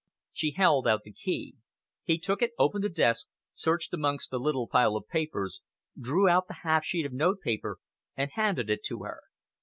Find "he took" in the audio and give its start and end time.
2.03-2.41